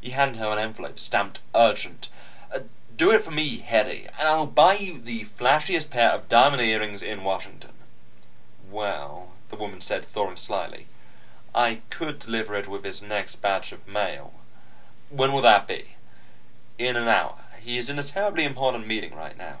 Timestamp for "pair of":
5.90-6.30